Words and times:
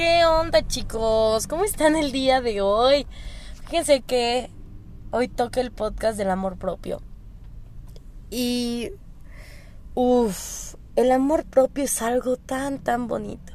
¿qué 0.00 0.24
onda 0.24 0.66
chicos? 0.66 1.46
¿Cómo 1.46 1.66
están 1.66 1.94
el 1.94 2.10
día 2.10 2.40
de 2.40 2.62
hoy? 2.62 3.06
Fíjense 3.66 4.00
que 4.00 4.48
hoy 5.10 5.28
toca 5.28 5.60
el 5.60 5.72
podcast 5.72 6.16
del 6.16 6.30
amor 6.30 6.56
propio. 6.56 7.02
Y... 8.30 8.92
Uff, 9.94 10.74
el 10.96 11.12
amor 11.12 11.44
propio 11.44 11.84
es 11.84 12.00
algo 12.00 12.38
tan, 12.38 12.78
tan 12.78 13.08
bonito. 13.08 13.52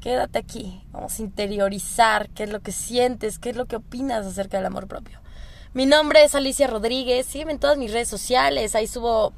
Quédate 0.00 0.40
aquí, 0.40 0.84
vamos 0.90 1.20
a 1.20 1.22
interiorizar 1.22 2.28
qué 2.30 2.42
es 2.42 2.50
lo 2.50 2.58
que 2.58 2.72
sientes, 2.72 3.38
qué 3.38 3.50
es 3.50 3.56
lo 3.56 3.66
que 3.66 3.76
opinas 3.76 4.26
acerca 4.26 4.56
del 4.56 4.66
amor 4.66 4.88
propio. 4.88 5.20
Mi 5.74 5.86
nombre 5.86 6.24
es 6.24 6.34
Alicia 6.34 6.66
Rodríguez, 6.66 7.26
sígueme 7.26 7.52
en 7.52 7.60
todas 7.60 7.78
mis 7.78 7.92
redes 7.92 8.08
sociales, 8.08 8.74
ahí 8.74 8.88
subo 8.88 9.32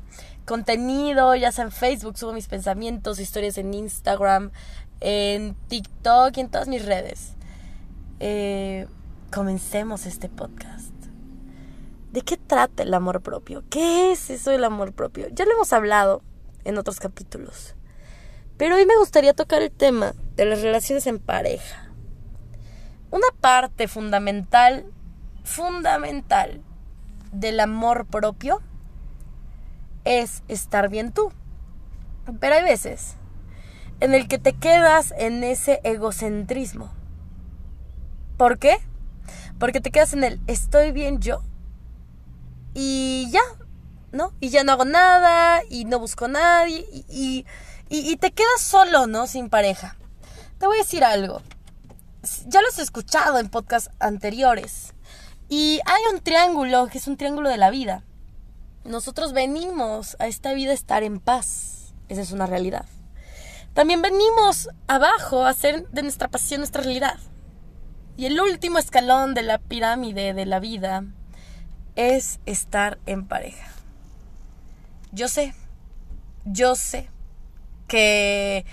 contenido, 0.47 1.35
ya 1.35 1.53
sea 1.53 1.65
en 1.65 1.73
Facebook, 1.73 2.17
subo 2.17 2.33
mis 2.33 2.49
pensamientos, 2.49 3.21
historias 3.21 3.59
en 3.59 3.75
Instagram, 3.75 4.51
en 5.03 5.57
TikTok 5.69 6.37
y 6.37 6.41
en 6.41 6.49
todas 6.49 6.69
mis 6.69 6.85
redes. 6.85 7.35
Eh, 8.21 8.87
comencemos 9.31 10.07
este 10.07 10.29
podcast. 10.29 10.93
¿De 12.13 12.23
qué 12.23 12.37
trata 12.37 12.83
el 12.83 12.95
amor 12.95 13.21
propio? 13.21 13.65
¿Qué 13.69 14.13
es 14.13 14.31
eso 14.31 14.51
del 14.51 14.65
amor 14.65 14.93
propio? 14.93 15.29
Ya 15.33 15.45
lo 15.45 15.53
hemos 15.53 15.73
hablado 15.73 16.23
en 16.65 16.79
otros 16.79 17.01
capítulos. 17.01 17.75
Pero 18.57 18.77
hoy 18.77 18.87
me 18.87 18.97
gustaría 18.97 19.35
tocar 19.35 19.63
el 19.63 19.73
tema 19.73 20.15
de 20.37 20.45
las 20.45 20.63
relaciones 20.63 21.07
en 21.07 21.19
pareja. 21.19 21.91
Una 23.11 23.27
parte 23.41 23.89
fundamental, 23.89 24.87
fundamental 25.43 26.63
del 27.33 27.59
amor 27.61 28.07
propio 28.07 28.61
es 30.05 30.43
estar 30.49 30.89
bien 30.89 31.13
tú. 31.13 31.33
Pero 32.39 32.55
hay 32.55 32.63
veces 32.63 33.17
en 34.03 34.15
el 34.15 34.27
que 34.27 34.39
te 34.39 34.53
quedas 34.53 35.15
en 35.17 35.45
ese 35.45 35.81
egocentrismo. 35.85 36.93
¿Por 38.37 38.59
qué? 38.59 38.79
Porque 39.61 39.81
te 39.81 39.93
quedas 39.93 40.13
en 40.13 40.25
el 40.25 40.41
estoy 40.49 40.91
bien 40.91 41.21
yo 41.21 41.41
y 42.75 43.31
ya, 43.31 43.43
¿no? 44.11 44.33
Y 44.41 44.49
ya 44.49 44.65
no 44.65 44.73
hago 44.73 44.85
nada 44.85 45.63
y 45.71 45.85
no 45.85 46.01
busco 46.01 46.25
a 46.25 46.29
nadie 46.29 46.85
y, 47.09 47.47
y, 47.89 48.17
te 48.17 48.33
quedas 48.33 48.61
solo, 48.61 49.07
¿no? 49.07 49.29
Sin 49.29 49.49
pareja. 49.49 49.97
Te 50.59 50.67
voy 50.67 50.79
a 50.79 50.83
decir 50.83 51.05
algo. 51.05 51.41
Ya 52.49 52.61
lo 52.61 52.67
has 52.69 52.81
escuchado 52.81 53.39
en 53.39 53.51
podcasts 53.51 53.91
anteriores. 54.01 54.95
Y 55.49 55.79
hay 55.85 56.03
un 56.13 56.21
triángulo 56.21 56.89
que 56.89 56.99
es 56.99 57.07
un 57.07 57.17
triángulo 57.17 57.49
de 57.49 57.57
la 57.57 57.71
vida. 57.71 58.03
Nosotros 58.85 59.33
venimos 59.33 60.17
a 60.19 60.27
esta 60.27 60.55
vida 60.55 60.73
a 60.73 60.75
estar 60.75 61.05
en 61.05 61.21
paz. 61.21 61.95
Esa 62.09 62.23
es 62.23 62.33
una 62.33 62.47
realidad. 62.47 62.87
También 63.75 64.03
venimos 64.03 64.69
abajo 64.87 65.45
a 65.45 65.51
hacer 65.51 65.89
de 65.89 66.03
nuestra 66.03 66.29
pasión 66.29 66.61
nuestra 66.61 66.83
realidad. 66.83 67.19
Y 68.17 68.27
el 68.27 68.39
último 68.41 68.79
escalón 68.79 69.35
de 69.35 69.43
la 69.43 69.59
pirámide 69.59 70.35
de 70.35 70.47
la 70.47 70.61
vida 70.61 71.05
es 71.97 72.41
estar 72.45 72.99
en 73.07 73.27
pareja. 73.27 73.69
Yo 75.13 75.29
sé, 75.29 75.55
yo 76.45 76.75
sé 76.75 77.09
que 77.89 78.65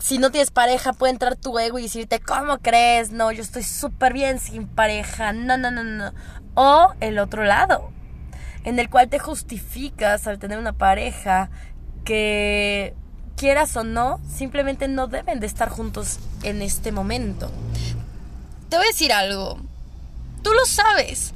si 0.00 0.18
no 0.18 0.30
tienes 0.30 0.50
pareja 0.50 0.92
puede 0.92 1.12
entrar 1.12 1.36
tu 1.36 1.58
ego 1.58 1.78
y 1.78 1.82
decirte, 1.82 2.20
¿cómo 2.20 2.58
crees? 2.58 3.10
No, 3.10 3.32
yo 3.32 3.42
estoy 3.42 3.62
súper 3.62 4.12
bien 4.12 4.38
sin 4.38 4.66
pareja. 4.66 5.32
No, 5.32 5.56
no, 5.56 5.70
no, 5.70 5.84
no. 5.84 6.12
O 6.54 6.94
el 7.00 7.18
otro 7.18 7.44
lado, 7.44 7.90
en 8.64 8.78
el 8.78 8.88
cual 8.88 9.08
te 9.08 9.18
justificas 9.18 10.26
al 10.26 10.38
tener 10.38 10.58
una 10.58 10.72
pareja 10.72 11.50
que 12.04 12.94
quieras 13.36 13.76
o 13.76 13.84
no, 13.84 14.20
simplemente 14.28 14.88
no 14.88 15.06
deben 15.06 15.40
de 15.40 15.46
estar 15.46 15.68
juntos 15.68 16.18
en 16.42 16.62
este 16.62 16.90
momento. 16.90 17.50
Te 18.68 18.76
voy 18.76 18.86
a 18.86 18.88
decir 18.88 19.12
algo. 19.12 19.58
Tú 20.42 20.50
lo 20.52 20.64
sabes. 20.64 21.32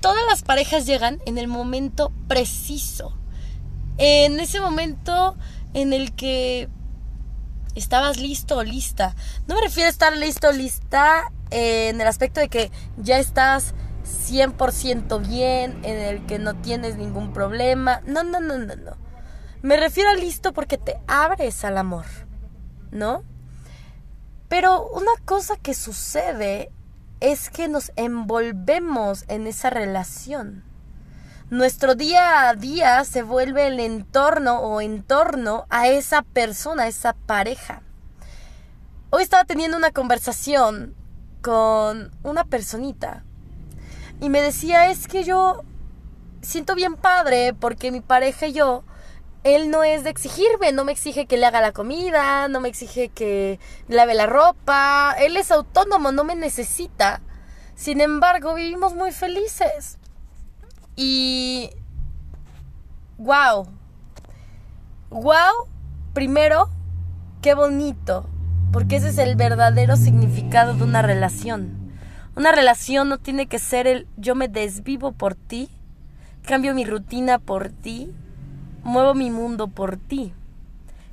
Todas 0.00 0.24
las 0.28 0.42
parejas 0.42 0.86
llegan 0.86 1.20
en 1.24 1.38
el 1.38 1.48
momento 1.48 2.12
preciso. 2.28 3.16
En 3.98 4.38
ese 4.40 4.60
momento 4.60 5.36
en 5.72 5.92
el 5.92 6.12
que 6.12 6.68
estabas 7.74 8.18
listo 8.18 8.58
o 8.58 8.62
lista. 8.62 9.14
No 9.46 9.54
me 9.54 9.62
refiero 9.62 9.86
a 9.86 9.90
estar 9.90 10.16
listo 10.16 10.48
o 10.48 10.52
lista 10.52 11.32
en 11.50 12.00
el 12.00 12.06
aspecto 12.06 12.40
de 12.40 12.48
que 12.48 12.70
ya 12.96 13.18
estás 13.18 13.74
100% 14.28 15.26
bien, 15.26 15.78
en 15.84 15.96
el 15.96 16.26
que 16.26 16.38
no 16.38 16.54
tienes 16.54 16.96
ningún 16.96 17.32
problema. 17.32 18.00
No, 18.06 18.22
no, 18.24 18.40
no, 18.40 18.58
no, 18.58 18.76
no. 18.76 19.05
Me 19.66 19.76
refiero 19.76 20.10
a 20.10 20.14
listo 20.14 20.52
porque 20.52 20.78
te 20.78 20.96
abres 21.08 21.64
al 21.64 21.76
amor, 21.76 22.04
¿no? 22.92 23.24
Pero 24.46 24.86
una 24.90 25.10
cosa 25.24 25.56
que 25.56 25.74
sucede 25.74 26.70
es 27.18 27.50
que 27.50 27.66
nos 27.66 27.90
envolvemos 27.96 29.24
en 29.26 29.48
esa 29.48 29.70
relación. 29.70 30.62
Nuestro 31.50 31.96
día 31.96 32.48
a 32.48 32.54
día 32.54 33.02
se 33.02 33.24
vuelve 33.24 33.66
el 33.66 33.80
entorno 33.80 34.60
o 34.60 34.80
entorno 34.80 35.66
a 35.68 35.88
esa 35.88 36.22
persona, 36.22 36.84
a 36.84 36.86
esa 36.86 37.14
pareja. 37.14 37.82
Hoy 39.10 39.24
estaba 39.24 39.46
teniendo 39.46 39.76
una 39.76 39.90
conversación 39.90 40.94
con 41.42 42.12
una 42.22 42.44
personita 42.44 43.24
y 44.20 44.30
me 44.30 44.42
decía, 44.42 44.92
es 44.92 45.08
que 45.08 45.24
yo 45.24 45.64
siento 46.40 46.76
bien 46.76 46.94
padre 46.94 47.52
porque 47.52 47.90
mi 47.90 48.00
pareja 48.00 48.46
y 48.46 48.52
yo, 48.52 48.84
él 49.46 49.70
no 49.70 49.84
es 49.84 50.02
de 50.02 50.10
exigirme, 50.10 50.72
no 50.72 50.84
me 50.84 50.90
exige 50.90 51.26
que 51.26 51.36
le 51.36 51.46
haga 51.46 51.60
la 51.60 51.70
comida, 51.70 52.48
no 52.48 52.60
me 52.60 52.68
exige 52.68 53.10
que 53.10 53.60
lave 53.86 54.14
la 54.14 54.26
ropa, 54.26 55.14
él 55.20 55.36
es 55.36 55.52
autónomo, 55.52 56.10
no 56.10 56.24
me 56.24 56.34
necesita. 56.34 57.20
Sin 57.76 58.00
embargo, 58.00 58.54
vivimos 58.54 58.94
muy 58.94 59.12
felices. 59.12 59.98
Y... 60.96 61.70
¡Wow! 63.18 63.68
¡Wow! 65.10 65.68
Primero, 66.12 66.68
qué 67.40 67.54
bonito, 67.54 68.26
porque 68.72 68.96
ese 68.96 69.10
es 69.10 69.18
el 69.18 69.36
verdadero 69.36 69.96
significado 69.96 70.74
de 70.74 70.82
una 70.82 71.02
relación. 71.02 71.92
Una 72.34 72.50
relación 72.50 73.08
no 73.08 73.18
tiene 73.18 73.46
que 73.46 73.60
ser 73.60 73.86
el 73.86 74.08
yo 74.16 74.34
me 74.34 74.48
desvivo 74.48 75.12
por 75.12 75.36
ti, 75.36 75.70
cambio 76.42 76.74
mi 76.74 76.84
rutina 76.84 77.38
por 77.38 77.70
ti, 77.70 78.12
muevo 78.86 79.14
mi 79.14 79.30
mundo 79.30 79.68
por 79.68 79.96
ti. 79.96 80.32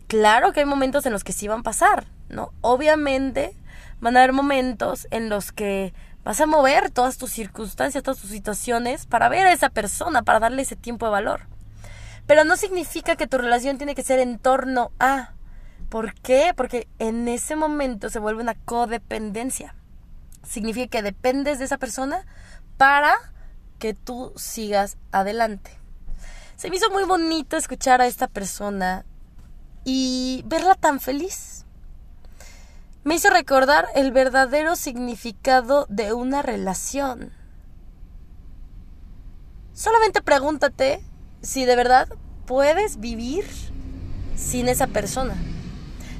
Claro 0.08 0.54
que 0.54 0.62
hay 0.62 0.66
momentos 0.66 1.06
en 1.06 1.14
los 1.14 1.24
que 1.24 1.34
sí 1.34 1.48
van 1.48 1.62
a 1.62 1.64
pasar, 1.64 2.06
¿no? 2.30 2.52
Obviamente 2.62 3.56
van 4.00 4.16
a 4.16 4.20
haber 4.20 4.34
momentos 4.34 5.08
en 5.12 5.30
los 5.30 5.52
que 5.52 5.94
vas 6.24 6.40
a 6.40 6.46
mover 6.46 6.90
todas 6.92 7.18
tus 7.18 7.32
circunstancias, 7.32 8.04
todas 8.04 8.20
tus 8.20 8.30
situaciones 8.30 9.06
para 9.06 9.30
ver 9.30 9.46
a 9.46 9.54
esa 9.54 9.70
persona, 9.70 10.24
para 10.24 10.40
darle 10.40 10.62
ese 10.62 10.76
tiempo 10.76 11.06
de 11.06 11.12
valor. 11.12 11.48
Pero 12.28 12.46
no 12.46 12.56
significa 12.56 13.16
que 13.16 13.28
tu 13.28 13.38
relación 13.38 13.78
tiene 13.78 13.96
que 13.96 14.04
ser 14.04 14.20
en 14.20 14.40
torno 14.40 14.92
a. 15.00 15.32
¿Por 15.90 16.14
qué? 16.14 16.54
Porque 16.56 16.88
en 17.00 17.28
ese 17.28 17.56
momento 17.56 18.10
se 18.10 18.20
vuelve 18.20 18.42
una 18.42 18.56
codependencia 18.56 19.76
significa 20.48 20.88
que 20.88 21.02
dependes 21.02 21.60
de 21.60 21.66
esa 21.66 21.78
persona 21.78 22.26
para 22.78 23.16
que 23.80 23.94
tú 23.94 24.34
sigas 24.36 24.98
adelante. 25.12 25.72
Se 26.56 26.70
me 26.70 26.78
hizo 26.78 26.90
muy 26.92 27.04
bonito 27.04 27.58
escuchar 27.58 28.02
a 28.02 28.08
esta 28.08 28.28
persona 28.28 29.06
y 29.84 30.44
verla 30.46 30.76
tan 30.76 31.00
feliz. 31.00 31.66
Me 33.04 33.16
hizo 33.16 33.30
recordar 33.30 33.88
el 33.96 34.12
verdadero 34.12 34.76
significado 34.76 35.86
de 35.90 36.14
una 36.14 36.42
relación. 36.42 37.34
Solamente 39.74 40.22
pregúntate 40.22 41.04
si 41.42 41.66
de 41.66 41.76
verdad 41.76 42.08
puedes 42.46 43.00
vivir 43.00 43.46
sin 44.36 44.70
esa 44.70 44.88
persona. 44.88 45.36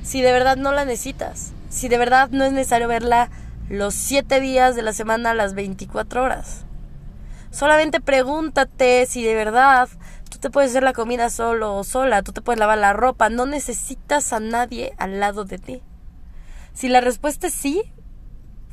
Si 0.04 0.22
de 0.22 0.32
verdad 0.34 0.58
no 0.58 0.72
la 0.74 0.84
necesitas. 0.84 1.54
Si 1.70 1.88
de 1.88 1.98
verdad 1.98 2.30
no 2.32 2.44
es 2.44 2.52
necesario 2.52 2.88
verla 2.88 3.30
los 3.70 3.94
siete 3.94 4.42
días 4.42 4.76
de 4.76 4.82
la 4.82 4.92
semana 4.92 5.34
las 5.34 5.54
24 5.54 6.24
horas. 6.24 6.66
Solamente 7.52 8.02
pregúntate 8.02 9.06
si 9.06 9.24
de 9.24 9.36
verdad 9.36 9.88
te 10.44 10.50
puedes 10.50 10.72
hacer 10.72 10.84
la 10.84 10.92
comida 10.92 11.30
solo 11.30 11.74
o 11.78 11.86
sola, 11.86 12.22
tú 12.22 12.34
te 12.34 12.42
puedes 12.42 12.60
lavar 12.60 12.78
la 12.78 12.92
ropa, 12.92 13.30
no 13.30 13.46
necesitas 13.46 14.34
a 14.34 14.42
nadie 14.42 14.94
al 14.98 15.22
lado 15.22 15.46
de 15.46 15.58
ti. 15.58 15.82
Si 16.74 16.90
la 16.90 17.00
respuesta 17.00 17.48
es 17.48 17.54
sí, 17.54 17.82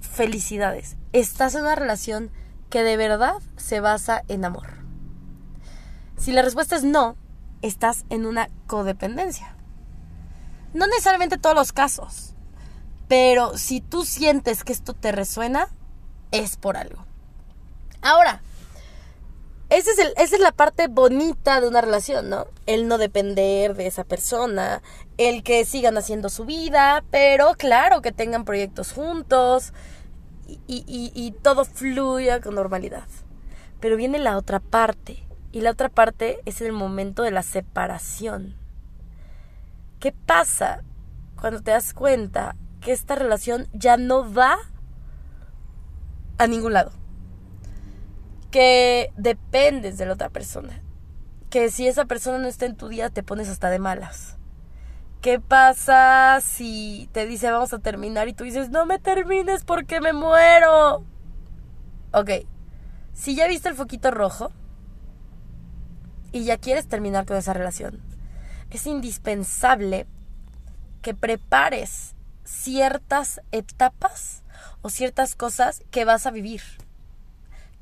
felicidades. 0.01 0.97
Estás 1.13 1.55
en 1.55 1.61
una 1.61 1.77
relación 1.77 2.33
que 2.71 2.83
de 2.83 2.97
verdad 2.97 3.35
se 3.57 3.79
basa 3.79 4.25
en 4.27 4.45
amor. 4.45 4.67
Si 6.17 6.33
la 6.33 6.43
respuesta 6.43 6.75
es 6.75 6.83
no, 6.83 7.17
estás 7.63 8.05
en 8.11 8.27
una 8.27 8.49
codependencia. 8.67 9.55
No 10.75 10.89
necesariamente 10.89 11.39
todos 11.39 11.55
los 11.55 11.73
casos. 11.73 12.35
Pero 13.07 13.57
si 13.57 13.81
tú 13.81 14.05
sientes 14.05 14.65
que 14.65 14.73
esto 14.73 14.93
te 14.93 15.13
resuena, 15.13 15.69
es 16.33 16.57
por 16.57 16.77
algo. 16.77 17.07
Ahora, 18.03 18.43
ese 19.71 19.93
es 19.93 19.99
el, 20.01 20.09
esa 20.17 20.35
es 20.35 20.41
la 20.41 20.51
parte 20.51 20.89
bonita 20.89 21.61
de 21.61 21.69
una 21.69 21.81
relación, 21.81 22.29
¿no? 22.29 22.49
El 22.67 22.89
no 22.89 22.99
depender 22.99 23.75
de 23.77 23.87
esa 23.87 24.03
persona, 24.03 24.83
el 25.17 25.45
que 25.45 25.65
sigan 25.65 25.97
haciendo 25.97 26.29
su 26.29 26.45
vida, 26.45 27.05
pero 27.13 27.55
claro 27.55 28.03
que 28.03 28.11
tengan 28.11 28.45
proyectos 28.45 28.93
juntos 28.93 29.73
y, 30.67 30.85
y, 31.15 31.31
todo 31.43 31.65
fluya 31.65 32.41
con 32.41 32.57
normalidad. 32.57 33.07
Pero 33.79 33.97
viene 33.97 34.19
la 34.19 34.37
otra 34.37 34.59
parte, 34.59 35.25
y 35.53 35.61
la 35.61 35.71
otra 35.71 35.89
parte 35.89 36.41
es 36.45 36.61
el 36.61 36.73
momento 36.73 37.23
de 37.23 37.31
la 37.31 37.45
separación. 37.45 38.57
¿Qué 40.01 40.13
pasa 40.13 40.83
cuando 41.41 41.63
te 41.63 41.71
das 41.71 41.95
cuenta 41.95 42.57
que 42.81 42.91
esta 42.91 43.15
relación 43.15 43.69
ya 43.73 43.97
no 43.97 44.33
va 44.33 44.59
a 46.39 46.47
ningún 46.49 46.73
lado? 46.73 47.00
Que 48.51 49.13
dependes 49.17 49.99
de 49.99 50.07
la 50.07 50.15
otra 50.15 50.29
persona. 50.29 50.83
Que 51.49 51.71
si 51.71 51.87
esa 51.87 52.05
persona 52.05 52.39
no 52.39 52.49
está 52.49 52.67
en 52.67 52.77
tu 52.77 52.89
día 52.89 53.11
te 53.11 53.23
pones 53.23 53.49
hasta 53.49 53.71
de 53.71 53.79
malas. 53.79 54.37
¿Qué 55.21 55.39
pasa 55.39 56.41
si 56.41 57.09
te 57.13 57.27
dice 57.27 57.51
vamos 57.51 57.73
a 57.73 57.79
terminar 57.79 58.29
y 58.29 58.33
tú 58.33 58.45
dices 58.45 58.71
no 58.71 58.87
me 58.87 58.99
termines 58.99 59.65
porque 59.65 60.01
me 60.01 60.13
muero? 60.13 61.05
Ok, 62.13 62.31
si 63.13 63.37
ya 63.37 63.47
viste 63.47 63.69
el 63.69 63.75
foquito 63.75 64.11
rojo 64.11 64.51
y 66.33 66.45
ya 66.45 66.57
quieres 66.57 66.89
terminar 66.89 67.27
con 67.27 67.37
esa 67.37 67.53
relación, 67.53 68.01
es 68.71 68.87
indispensable 68.87 70.07
que 71.03 71.15
prepares 71.15 72.15
ciertas 72.45 73.41
etapas 73.53 74.43
o 74.83 74.89
ciertas 74.89 75.35
cosas 75.35 75.83
que 75.91 76.05
vas 76.05 76.27
a 76.27 76.31
vivir 76.31 76.63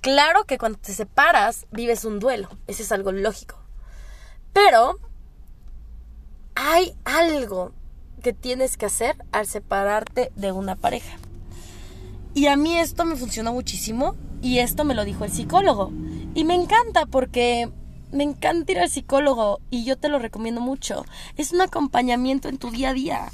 Claro 0.01 0.45
que 0.45 0.59
cuando 0.59 0.79
te 0.79 0.93
separas 0.93 1.67
vives 1.73 2.05
un 2.05 2.21
duelo, 2.21 2.49
eso 2.67 2.83
es 2.83 2.93
algo 2.93 3.13
lógico. 3.13 3.59
Pero 4.53 4.99
hay 6.55 6.95
algo 7.05 7.73
que 8.23 8.33
tienes 8.33 8.77
que 8.77 8.87
hacer 8.87 9.17
al 9.33 9.47
separarte 9.47 10.33
de 10.37 10.53
una 10.53 10.77
pareja. 10.77 11.19
Y 12.35 12.47
a 12.47 12.57
mí 12.57 12.79
esto 12.79 13.05
me 13.05 13.17
funcionó 13.17 13.53
muchísimo 13.53 14.15
y 14.43 14.59
esto 14.59 14.85
me 14.85 14.95
lo 14.95 15.05
dijo 15.05 15.25
el 15.25 15.33
psicólogo. 15.33 15.91
Y 16.35 16.45
me 16.45 16.55
encanta 16.55 17.07
porque 17.07 17.71
me 18.13 18.25
encanta 18.25 18.73
ir 18.73 18.79
al 18.79 18.91
psicólogo 18.91 19.61
y 19.71 19.85
yo 19.85 19.97
te 19.97 20.09
lo 20.09 20.19
recomiendo 20.19 20.61
mucho. 20.61 21.05
Es 21.37 21.53
un 21.53 21.61
acompañamiento 21.61 22.49
en 22.49 22.59
tu 22.59 22.71
día 22.71 22.91
a 22.91 22.95
día. 22.95 23.33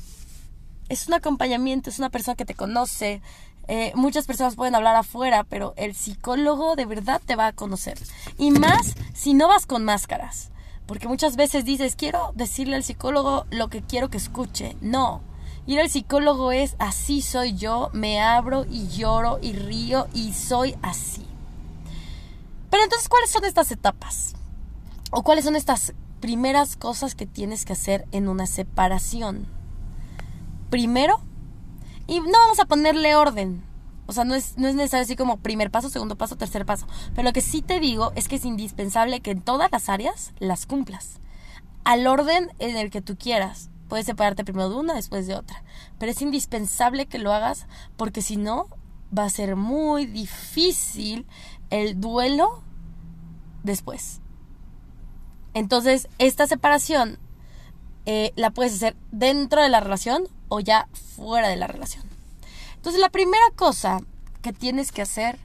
Es 0.94 1.08
un 1.08 1.14
acompañamiento, 1.14 1.91
es 1.91 1.99
una 1.99 2.08
persona 2.08 2.37
que 2.37 2.44
te 2.44 2.55
conoce, 2.55 3.20
eh, 3.67 3.91
muchas 3.96 4.26
personas 4.26 4.55
pueden 4.55 4.76
hablar 4.76 4.94
afuera, 4.94 5.43
pero 5.43 5.75
el 5.76 5.93
psicólogo 5.93 6.76
de 6.76 6.87
verdad 6.87 7.20
te 7.26 7.35
va 7.35 7.49
a 7.49 7.52
conocer. 7.52 7.99
Y 8.38 8.52
más 8.52 8.94
si 9.12 9.35
no 9.35 9.49
vas 9.49 9.67
con 9.67 9.85
máscaras. 9.85 10.52
Porque 10.87 11.08
muchas 11.08 11.35
veces 11.35 11.64
dices, 11.64 11.96
quiero 11.96 12.31
decirle 12.37 12.76
al 12.76 12.85
psicólogo 12.85 13.44
lo 13.50 13.70
que 13.70 13.82
quiero 13.82 14.08
que 14.08 14.19
escuche. 14.19 14.76
No. 14.81 15.20
Ir 15.67 15.81
al 15.81 15.91
psicólogo 15.91 16.52
es 16.52 16.76
así 16.79 17.23
soy 17.23 17.55
yo, 17.55 17.91
me 17.93 18.20
abro 18.20 18.64
y 18.70 18.87
lloro 18.87 19.41
y 19.43 19.52
río 19.52 20.06
y 20.14 20.32
soy 20.32 20.76
así. 20.81 21.26
Pero 22.70 22.85
entonces, 22.85 23.08
¿cuáles 23.08 23.31
son 23.31 23.44
estas 23.44 23.73
etapas? 23.73 24.35
¿O 25.11 25.25
cuáles 25.25 25.44
son 25.44 25.56
estas 25.56 25.93
primeras 26.20 26.76
cosas 26.76 27.17
que 27.17 27.26
tienes 27.26 27.64
que 27.64 27.73
hacer 27.73 28.06
en 28.12 28.29
una 28.29 28.46
separación? 28.46 29.64
Primero, 30.71 31.21
y 32.07 32.21
no 32.21 32.33
vamos 32.33 32.61
a 32.61 32.67
ponerle 32.67 33.15
orden. 33.15 33.63
O 34.07 34.13
sea, 34.13 34.25
no 34.25 34.35
es, 34.35 34.59
no 34.59 34.69
es 34.69 34.75
necesario 34.75 35.05
así 35.05 35.17
como 35.17 35.39
primer 35.39 35.71
paso, 35.71 35.89
segundo 35.89 36.17
paso, 36.17 36.37
tercer 36.37 36.67
paso. 36.67 36.87
Pero 37.15 37.27
lo 37.27 37.33
que 37.33 37.41
sí 37.41 37.63
te 37.63 37.81
digo 37.81 38.13
es 38.17 38.29
que 38.29 38.37
es 38.37 38.45
indispensable 38.45 39.21
que 39.21 39.31
en 39.31 39.41
todas 39.41 39.71
las 39.73 39.89
áreas 39.89 40.33
las 40.39 40.67
cumplas. 40.67 41.21
Al 41.85 42.07
orden 42.07 42.53
en 42.59 42.77
el 42.77 42.91
que 42.91 43.03
tú 43.03 43.17
quieras. 43.17 43.71
Puedes 43.89 44.07
separarte 44.07 44.45
primero 44.45 44.71
de 44.71 44.77
una, 44.77 44.95
después 44.95 45.27
de 45.27 45.35
otra. 45.35 45.63
Pero 45.99 46.13
es 46.13 46.21
indispensable 46.21 47.07
que 47.07 47.19
lo 47.19 47.33
hagas 47.33 47.67
porque 47.97 48.23
si 48.23 48.37
no, 48.37 48.69
va 49.17 49.25
a 49.25 49.31
ser 49.31 49.57
muy 49.57 50.07
difícil 50.07 51.27
el 51.71 52.01
duelo 52.01 52.63
después. 53.63 54.21
Entonces, 55.55 56.09
esta 56.19 56.47
separación 56.47 57.19
eh, 58.06 58.33
la 58.37 58.51
puedes 58.51 58.75
hacer 58.75 58.97
dentro 59.11 59.62
de 59.62 59.69
la 59.69 59.81
relación 59.81 60.25
o 60.49 60.61
ya 60.61 60.89
fuera 61.17 61.49
de 61.49 61.56
la 61.56 61.67
relación. 61.67 62.05
Entonces 62.77 63.01
la 63.01 63.09
primera 63.09 63.45
cosa 63.56 64.01
que 64.43 64.53
tienes 64.53 64.93
que 64.93 65.03
hacer 65.03 65.39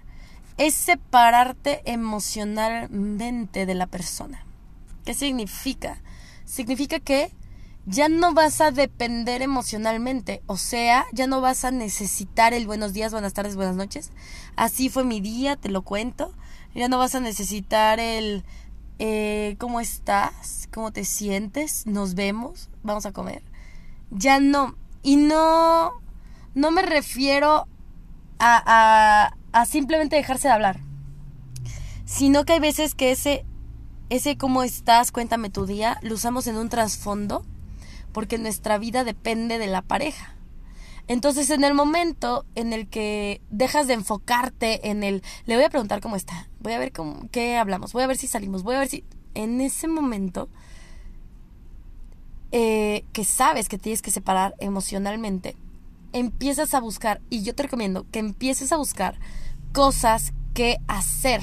es 0.58 0.74
separarte 0.74 1.82
emocionalmente 1.86 3.66
de 3.66 3.76
la 3.76 3.88
persona. 3.88 4.46
¿Qué 5.06 5.14
significa? 5.14 6.02
Significa 6.44 7.00
que 7.00 7.32
ya 7.86 8.10
no 8.10 8.34
vas 8.34 8.60
a 8.62 8.72
depender 8.72 9.42
emocionalmente, 9.42 10.44
o 10.46 10.58
sea, 10.58 11.06
ya 11.14 11.28
no 11.28 11.42
vas 11.42 11.64
a 11.64 11.72
necesitar 11.72 12.54
el 12.54 12.68
buenos 12.68 12.94
días, 12.94 13.12
buenas 13.14 13.34
tardes, 13.34 13.56
buenas 13.56 13.76
noches. 13.76 14.12
Así 14.56 14.90
fue 14.90 15.06
mi 15.06 15.22
día, 15.22 15.56
te 15.56 15.70
lo 15.70 15.82
cuento. 15.82 16.34
Ya 16.76 16.88
no 16.88 17.00
vas 17.00 17.16
a 17.16 17.20
necesitar 17.20 18.00
el 18.00 18.44
eh, 19.00 19.56
¿cómo 19.60 19.80
estás? 19.80 20.68
¿Cómo 20.74 20.92
te 20.92 21.06
sientes? 21.06 21.88
¿Nos 21.88 22.16
vemos? 22.16 22.70
¿Vamos 22.84 23.06
a 23.06 23.12
comer? 23.12 23.44
Ya 24.12 24.40
no. 24.40 24.76
Y 25.02 25.16
no, 25.16 25.94
no 26.54 26.72
me 26.72 26.82
refiero 26.82 27.68
a, 28.40 29.32
a, 29.52 29.66
simplemente 29.66 30.16
dejarse 30.16 30.48
de 30.48 30.54
hablar. 30.54 30.82
Sino 32.06 32.44
que 32.44 32.54
hay 32.54 32.60
veces 32.60 32.96
que 32.96 33.12
ese, 33.12 33.46
ese 34.10 34.38
cómo 34.38 34.64
estás, 34.64 35.12
cuéntame 35.12 35.50
tu 35.50 35.66
día, 35.66 35.98
lo 36.02 36.16
usamos 36.16 36.48
en 36.48 36.58
un 36.58 36.70
trasfondo 36.70 37.46
porque 38.12 38.38
nuestra 38.38 38.78
vida 38.78 39.04
depende 39.04 39.60
de 39.60 39.68
la 39.68 39.82
pareja. 39.82 40.34
Entonces, 41.10 41.50
en 41.50 41.64
el 41.64 41.74
momento 41.74 42.46
en 42.54 42.72
el 42.72 42.88
que 42.88 43.42
dejas 43.50 43.88
de 43.88 43.96
enfocarte 43.96 44.90
en 44.90 45.04
el, 45.04 45.24
le 45.46 45.56
voy 45.56 45.64
a 45.64 45.70
preguntar 45.70 46.02
cómo 46.02 46.16
está, 46.16 46.48
voy 46.60 46.74
a 46.74 46.78
ver 46.78 46.92
cómo, 46.92 47.28
qué 47.32 47.58
hablamos, 47.58 47.94
voy 47.94 48.04
a 48.04 48.08
ver 48.08 48.16
si 48.16 48.28
salimos, 48.28 48.62
voy 48.62 48.76
a 48.76 48.80
ver 48.80 48.90
si, 48.90 49.04
en 49.34 49.60
ese 49.60 49.88
momento 49.88 50.50
eh, 52.52 53.06
que 53.12 53.24
sabes 53.24 53.70
que 53.70 53.80
tienes 53.80 54.04
que 54.04 54.12
separar 54.12 54.54
emocionalmente, 54.60 55.56
empiezas 56.14 56.76
a 56.76 56.80
buscar, 56.80 57.22
y 57.32 57.42
yo 57.42 57.56
te 57.56 57.64
recomiendo 57.64 58.06
que 58.12 58.20
empieces 58.20 58.72
a 58.72 58.78
buscar 58.78 59.18
cosas 59.74 60.34
que 60.54 60.78
hacer. 60.88 61.42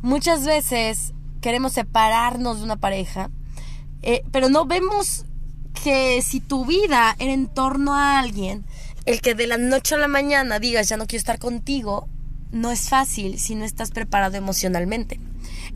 Muchas 0.00 0.46
veces 0.46 1.12
queremos 1.42 1.72
separarnos 1.72 2.60
de 2.60 2.64
una 2.64 2.76
pareja, 2.76 3.30
eh, 4.00 4.24
pero 4.32 4.48
no 4.48 4.64
vemos 4.64 5.26
que 5.82 6.22
si 6.22 6.40
tu 6.40 6.64
vida 6.64 7.14
era 7.18 7.32
en 7.32 7.46
torno 7.46 7.94
a 7.94 8.18
alguien, 8.18 8.64
el 9.04 9.20
que 9.20 9.34
de 9.34 9.46
la 9.46 9.58
noche 9.58 9.94
a 9.94 9.98
la 9.98 10.08
mañana 10.08 10.58
digas 10.58 10.88
ya 10.88 10.96
no 10.96 11.06
quiero 11.06 11.20
estar 11.20 11.38
contigo, 11.38 12.08
no 12.52 12.70
es 12.70 12.88
fácil 12.88 13.38
si 13.38 13.54
no 13.54 13.64
estás 13.64 13.90
preparado 13.90 14.36
emocionalmente. 14.36 15.20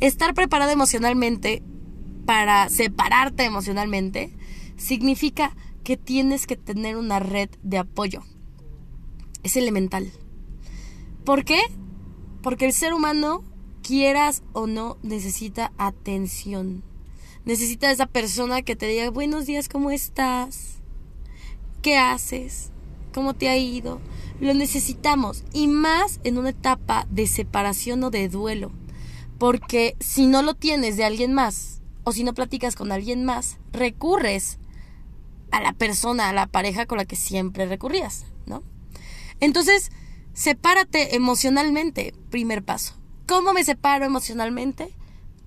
Estar 0.00 0.32
preparado 0.32 0.70
emocionalmente 0.70 1.62
para 2.24 2.68
separarte 2.68 3.44
emocionalmente 3.44 4.32
significa 4.76 5.56
que 5.82 5.96
tienes 5.96 6.46
que 6.46 6.56
tener 6.56 6.96
una 6.96 7.18
red 7.18 7.50
de 7.62 7.78
apoyo. 7.78 8.22
Es 9.42 9.56
elemental. 9.56 10.12
¿Por 11.24 11.44
qué? 11.44 11.60
Porque 12.42 12.66
el 12.66 12.72
ser 12.72 12.94
humano, 12.94 13.42
quieras 13.82 14.42
o 14.52 14.66
no, 14.66 14.98
necesita 15.02 15.72
atención. 15.78 16.84
Necesita 17.44 17.90
esa 17.90 18.06
persona 18.06 18.62
que 18.62 18.76
te 18.76 18.86
diga, 18.86 19.10
buenos 19.10 19.46
días, 19.46 19.68
¿cómo 19.68 19.90
estás? 19.90 20.82
¿Qué 21.82 21.96
haces? 21.96 22.70
¿Cómo 23.14 23.34
te 23.34 23.48
ha 23.48 23.56
ido? 23.56 24.00
Lo 24.40 24.54
necesitamos 24.54 25.44
y 25.52 25.66
más 25.66 26.20
en 26.24 26.38
una 26.38 26.50
etapa 26.50 27.06
de 27.10 27.26
separación 27.26 28.04
o 28.04 28.10
de 28.10 28.28
duelo. 28.28 28.72
Porque 29.38 29.96
si 30.00 30.26
no 30.26 30.42
lo 30.42 30.54
tienes 30.54 30.96
de 30.96 31.04
alguien 31.04 31.32
más 31.32 31.80
o 32.04 32.12
si 32.12 32.24
no 32.24 32.34
platicas 32.34 32.74
con 32.74 32.92
alguien 32.92 33.24
más, 33.24 33.58
recurres 33.72 34.58
a 35.50 35.60
la 35.60 35.72
persona, 35.72 36.28
a 36.28 36.32
la 36.32 36.46
pareja 36.46 36.86
con 36.86 36.98
la 36.98 37.04
que 37.04 37.16
siempre 37.16 37.66
recurrías, 37.66 38.26
¿no? 38.46 38.62
Entonces, 39.40 39.90
sepárate 40.34 41.16
emocionalmente, 41.16 42.14
primer 42.30 42.62
paso. 42.64 42.94
¿Cómo 43.26 43.52
me 43.52 43.64
separo 43.64 44.04
emocionalmente? 44.04 44.94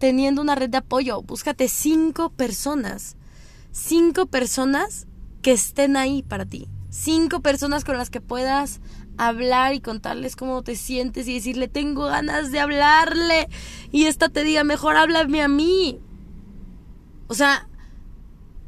Teniendo 0.02 0.42
una 0.42 0.56
red 0.56 0.72
de 0.72 0.80
apoyo. 0.80 1.22
Búscate 1.22 1.70
cinco 1.70 2.32
personas. 2.32 3.18
Cinco 3.72 4.26
personas 4.26 5.06
que 5.44 5.52
estén 5.52 5.96
ahí 5.96 6.24
para 6.24 6.46
ti. 6.46 6.68
Cinco 6.90 7.42
personas 7.42 7.86
con 7.86 7.98
las 7.98 8.10
que 8.10 8.20
puedas 8.20 8.82
hablar 9.18 9.76
y 9.76 9.80
contarles 9.80 10.36
cómo 10.36 10.64
te 10.64 10.76
sientes 10.76 11.28
y 11.28 11.36
decirle 11.36 11.68
tengo 11.68 12.06
ganas 12.06 12.52
de 12.52 12.60
hablarle 12.60 13.48
y 13.92 14.06
esta 14.06 14.30
te 14.30 14.44
diga 14.44 14.64
mejor 14.64 14.98
háblame 14.98 15.44
a 15.44 15.48
mí. 15.48 16.00
O 17.28 17.36
sea, 17.36 17.70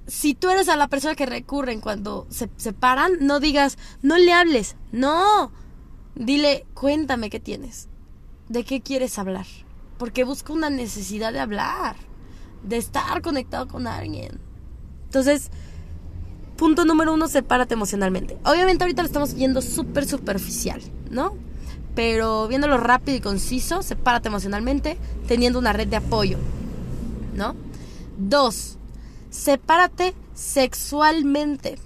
si 0.05 0.35
tú 0.35 0.51
eres 0.51 0.69
a 0.69 0.77
la 0.77 0.87
persona 0.87 1.15
que 1.15 1.25
recurren 1.25 1.81
cuando 1.81 2.27
se 2.29 2.47
separan, 2.57 3.13
no 3.21 3.39
digas 3.39 3.79
no 4.03 4.19
le 4.19 4.33
hables, 4.33 4.77
no. 4.91 5.51
Dile 6.13 6.67
cuéntame 6.75 7.31
qué 7.31 7.39
tienes, 7.39 7.89
de 8.49 8.63
qué 8.63 8.81
quieres 8.81 9.17
hablar 9.17 9.47
porque 9.97 10.23
busca 10.23 10.53
una 10.53 10.69
necesidad 10.69 11.33
de 11.33 11.39
hablar, 11.39 11.95
de 12.63 12.77
estar 12.77 13.21
conectado 13.21 13.67
con 13.67 13.87
alguien. 13.87 14.39
Entonces, 15.05 15.51
punto 16.57 16.85
número 16.85 17.13
uno, 17.13 17.27
sepárate 17.27 17.73
emocionalmente. 17.73 18.37
Obviamente 18.45 18.83
ahorita 18.83 19.03
lo 19.03 19.07
estamos 19.07 19.33
viendo 19.33 19.61
súper 19.61 20.07
superficial, 20.07 20.81
¿no? 21.09 21.35
Pero 21.95 22.47
viéndolo 22.47 22.77
rápido 22.77 23.17
y 23.17 23.21
conciso, 23.21 23.83
sepárate 23.83 24.29
emocionalmente 24.29 24.97
teniendo 25.27 25.59
una 25.59 25.73
red 25.73 25.87
de 25.87 25.97
apoyo, 25.97 26.37
¿no? 27.35 27.55
Dos, 28.17 28.77
sepárate 29.29 30.13
sexualmente. 30.33 31.77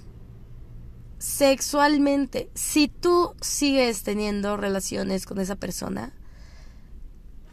Sexualmente. 1.18 2.48
Si 2.54 2.88
tú 2.88 3.34
sigues 3.40 4.04
teniendo 4.04 4.56
relaciones 4.56 5.26
con 5.26 5.40
esa 5.40 5.56
persona, 5.56 6.12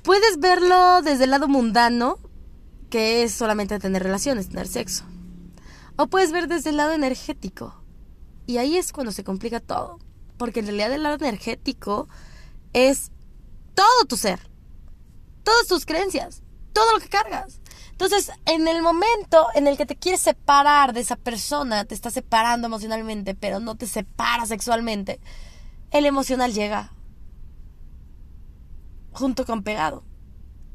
puedes 0.06 0.40
verlo 0.40 1.02
desde 1.02 1.26
el 1.26 1.32
lado 1.32 1.48
mundano, 1.48 2.20
que 2.90 3.24
es 3.24 3.34
solamente 3.34 3.80
tener 3.80 4.04
relaciones, 4.04 4.48
tener 4.48 4.68
sexo. 4.68 5.04
O 5.98 6.08
puedes 6.08 6.32
ver 6.32 6.48
desde 6.48 6.70
el 6.70 6.78
lado 6.78 6.94
energético. 6.94 7.84
Y 8.46 8.58
ahí 8.58 8.78
es 8.78 8.94
cuando 8.94 9.12
se 9.12 9.24
complica 9.24 9.60
todo. 9.60 9.98
Porque 10.38 10.60
en 10.60 10.68
realidad 10.68 10.94
el 10.94 11.04
lado 11.04 11.16
energético 11.16 12.08
es 12.74 13.12
todo 13.74 14.06
tu 14.08 14.16
ser. 14.16 14.40
Todas 15.44 15.68
tus 15.68 15.86
creencias. 15.86 16.44
Todo 16.72 16.94
lo 16.94 17.00
que 17.00 17.10
cargas. 17.10 17.60
Entonces, 17.92 18.32
en 18.46 18.68
el 18.68 18.84
momento 18.84 19.48
en 19.56 19.68
el 19.68 19.78
que 19.78 19.86
te 19.86 19.96
quieres 19.96 20.22
separar 20.22 20.94
de 20.94 21.00
esa 21.00 21.16
persona, 21.16 21.86
te 21.86 21.96
estás 21.96 22.14
separando 22.14 22.68
emocionalmente, 22.68 23.34
pero 23.34 23.60
no 23.60 23.76
te 23.76 23.88
separas 23.88 24.50
sexualmente, 24.50 25.20
el 25.92 26.06
emocional 26.06 26.54
llega 26.54 26.92
junto 29.16 29.46
con 29.46 29.64
pegado. 29.64 30.04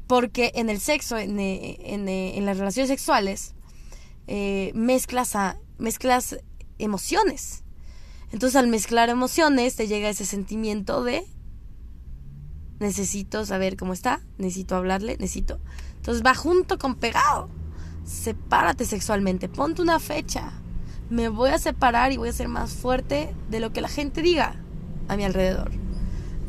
Porque 0.07 0.51
en 0.55 0.69
el 0.69 0.79
sexo, 0.79 1.17
en, 1.17 1.39
eh, 1.39 1.77
eh, 1.79 2.33
en, 2.35 2.45
las 2.45 2.57
relaciones 2.57 2.89
sexuales, 2.89 3.53
eh, 4.27 4.71
mezclas, 4.75 5.35
a, 5.35 5.57
mezclas 5.77 6.37
emociones. 6.77 7.63
Entonces 8.31 8.57
al 8.57 8.67
mezclar 8.67 9.09
emociones 9.09 9.75
te 9.75 9.87
llega 9.87 10.09
ese 10.09 10.25
sentimiento 10.25 11.03
de 11.03 11.25
necesito 12.79 13.45
saber 13.45 13.77
cómo 13.77 13.93
está, 13.93 14.21
necesito 14.37 14.75
hablarle, 14.75 15.17
necesito. 15.17 15.59
Entonces 15.97 16.23
va 16.25 16.33
junto 16.33 16.77
con 16.77 16.95
pegado. 16.95 17.49
Sepárate 18.05 18.85
sexualmente, 18.85 19.47
ponte 19.47 19.81
una 19.81 19.99
fecha. 19.99 20.51
Me 21.09 21.29
voy 21.29 21.51
a 21.51 21.59
separar 21.59 22.11
y 22.11 22.17
voy 22.17 22.29
a 22.29 22.33
ser 22.33 22.47
más 22.47 22.73
fuerte 22.73 23.35
de 23.49 23.59
lo 23.59 23.71
que 23.71 23.81
la 23.81 23.89
gente 23.89 24.21
diga 24.21 24.55
a 25.07 25.15
mi 25.15 25.23
alrededor. 25.23 25.80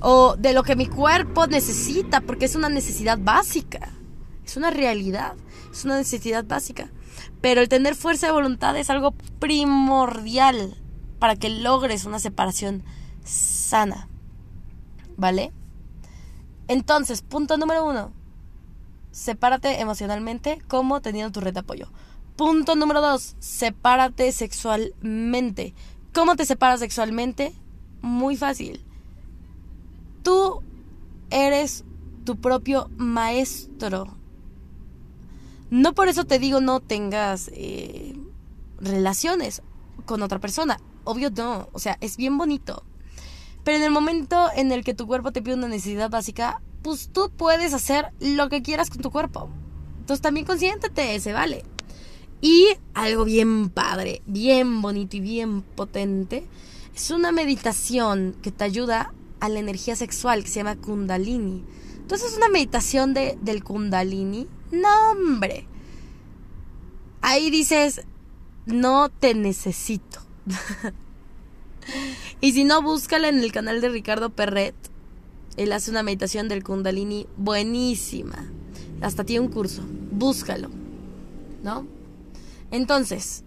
O 0.02 0.36
de 0.36 0.52
lo 0.52 0.64
que 0.64 0.76
mi 0.76 0.86
cuerpo 0.86 1.46
necesita, 1.46 2.20
porque 2.20 2.46
es 2.46 2.56
una 2.56 2.68
necesidad 2.68 3.18
básica. 3.18 3.90
Es 4.44 4.56
una 4.56 4.70
realidad, 4.70 5.34
es 5.70 5.84
una 5.84 5.96
necesidad 5.96 6.44
básica. 6.44 6.90
Pero 7.40 7.60
el 7.60 7.68
tener 7.68 7.94
fuerza 7.94 8.26
de 8.26 8.32
voluntad 8.32 8.76
es 8.76 8.90
algo 8.90 9.12
primordial 9.38 10.76
para 11.18 11.36
que 11.36 11.48
logres 11.48 12.04
una 12.04 12.18
separación 12.18 12.82
sana. 13.24 14.08
¿Vale? 15.16 15.52
Entonces, 16.68 17.22
punto 17.22 17.56
número 17.56 17.86
uno. 17.86 18.12
Sepárate 19.12 19.80
emocionalmente 19.80 20.60
como 20.68 21.00
teniendo 21.00 21.30
tu 21.30 21.40
red 21.40 21.54
de 21.54 21.60
apoyo. 21.60 21.92
Punto 22.36 22.74
número 22.74 23.00
dos. 23.00 23.36
Sepárate 23.38 24.32
sexualmente. 24.32 25.74
¿Cómo 26.12 26.34
te 26.34 26.46
separas 26.46 26.80
sexualmente? 26.80 27.54
Muy 28.00 28.36
fácil. 28.36 28.84
Tú 30.22 30.62
eres 31.30 31.84
tu 32.24 32.36
propio 32.36 32.90
maestro 32.96 34.22
no 35.72 35.94
por 35.94 36.08
eso 36.08 36.24
te 36.24 36.38
digo 36.38 36.60
no 36.60 36.80
tengas 36.80 37.50
eh, 37.54 38.14
relaciones 38.78 39.62
con 40.04 40.22
otra 40.22 40.38
persona. 40.38 40.78
Obvio 41.04 41.30
no. 41.30 41.70
O 41.72 41.78
sea, 41.78 41.96
es 42.02 42.18
bien 42.18 42.36
bonito. 42.36 42.84
Pero 43.64 43.78
en 43.78 43.82
el 43.82 43.90
momento 43.90 44.48
en 44.54 44.70
el 44.70 44.84
que 44.84 44.92
tu 44.92 45.06
cuerpo 45.06 45.32
te 45.32 45.40
pide 45.40 45.54
una 45.54 45.68
necesidad 45.68 46.10
básica, 46.10 46.60
pues 46.82 47.08
tú 47.10 47.30
puedes 47.34 47.72
hacer 47.72 48.12
lo 48.20 48.50
que 48.50 48.60
quieras 48.60 48.90
con 48.90 49.00
tu 49.00 49.10
cuerpo. 49.10 49.48
Entonces 50.00 50.20
también 50.20 50.44
consiéntete, 50.44 51.18
se 51.20 51.32
vale. 51.32 51.64
Y 52.42 52.66
algo 52.92 53.24
bien 53.24 53.70
padre, 53.70 54.20
bien 54.26 54.82
bonito 54.82 55.16
y 55.16 55.20
bien 55.20 55.62
potente, 55.62 56.46
es 56.94 57.10
una 57.10 57.32
meditación 57.32 58.36
que 58.42 58.52
te 58.52 58.64
ayuda 58.64 59.14
a 59.42 59.48
la 59.48 59.58
energía 59.58 59.96
sexual 59.96 60.44
que 60.44 60.48
se 60.48 60.60
llama 60.60 60.76
Kundalini. 60.76 61.64
Entonces 61.96 62.30
es 62.30 62.36
una 62.36 62.48
meditación 62.48 63.12
de, 63.12 63.36
del 63.42 63.64
Kundalini 63.64 64.46
no, 64.72 65.10
hombre. 65.10 65.66
Ahí 67.20 67.50
dices, 67.50 68.02
no 68.64 69.10
te 69.10 69.34
necesito. 69.34 70.20
y 72.40 72.52
si 72.52 72.64
no, 72.64 72.80
búscala 72.82 73.28
en 73.28 73.40
el 73.40 73.52
canal 73.52 73.82
de 73.82 73.90
Ricardo 73.90 74.30
Perret. 74.30 74.74
Él 75.58 75.72
hace 75.72 75.90
una 75.90 76.02
meditación 76.02 76.48
del 76.48 76.64
Kundalini 76.64 77.26
buenísima. 77.36 78.50
Hasta 79.02 79.24
tiene 79.24 79.44
un 79.44 79.52
curso. 79.52 79.82
Búscalo. 80.10 80.70
¿No? 81.62 81.86
Entonces, 82.70 83.44